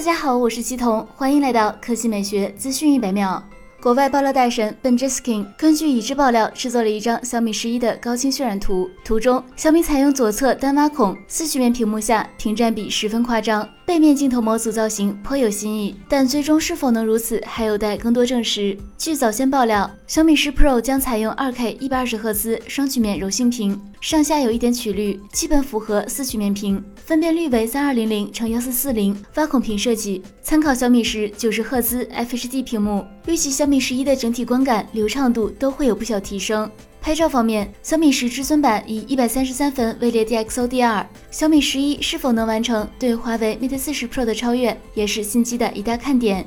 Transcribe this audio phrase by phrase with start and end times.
[0.00, 3.44] 大家好，我是七彤，欢迎来到科技美学资讯一百秒。
[3.82, 18.78] 国外爆料大神 Benjaskin 根据已知爆料制作了一张小米十一的高清渲染图，图中小米采用左侧单挖孔，四曲面屏幕下屏占比十分夸张，背面镜头模组造型颇有新意，但最终是否能如此还有待更多证实。
[18.96, 33.60] 据早先爆料，小米十 Pro 将采用二 K 一百二十赫兹双曲面柔性屏，上下有一点曲率，基本符合四曲面屏，分辨率为三二零零乘幺四四零，挖孔屏设计参考小米十九十赫兹 FHD 屏幕，预计小。
[33.60, 36.70] 小米十一的整体观感、流畅度都会有不小提升。
[37.00, 46.44] 拍照方面，小米十至尊版以一百三十三分位列 DxO 第二小米十一是否能完成对华为 Mate 四十 Pro 的超越，也是新机的一大看点。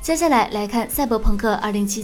[0.00, 1.98] 接下来来看《赛博朋克2077》，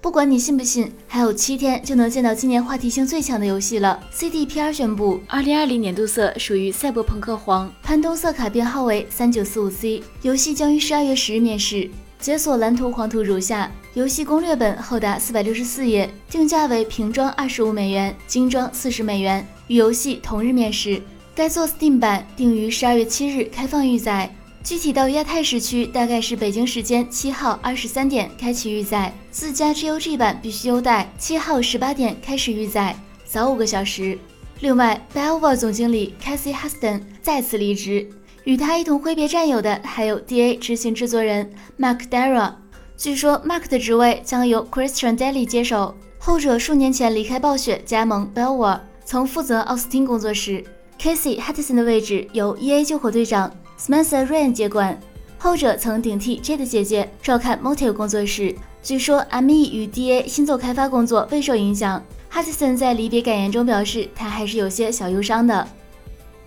[0.00, 4.02] 不管你信不信，还有七天就能见到今年话题性最强的游戏了。
[4.14, 11.90] CDPR 宣布，2020年度色属于赛博朋克黄，潘东色卡编号为 3945C，游戏将于十二月十日面世。
[12.22, 21.02] 解锁蓝图黄图如下：游戏攻略本厚达四百六十四页，定价为平装二十五美元，精装四十美元，与游戏同日面世。
[21.34, 34.16] 该作 Steam 版定于十二月七日开放预载，具体到亚太时区大概是北京时间七号二十三点开启预载，自家 GOG 版必须优待，七号十八点开始预载，早五个小时。
[34.60, 38.08] 另外 b e l v a 总经理 Cassie Huston 再次离职。
[38.44, 42.52] 与他一同挥别战友的还有 DA 执行制作人 Mark Dara。
[42.96, 50.64] 据说 Mark 的职位将由 Christian Daly 接手，后者数年前离开暴雪，加盟 Belwar，曾负责奥斯汀工作室。
[50.98, 54.98] Casey Hudson 的位置由 EA 救火队长 Spencer Ryan 接管，
[55.38, 58.54] 后者曾顶替 J 的姐姐，照看 Motive 工作室。
[58.82, 62.02] 据说 ME 与 DA 新作开发工作备受影响。
[62.32, 65.68] Hudson 在离别感言中表示，他还是有些小忧伤的。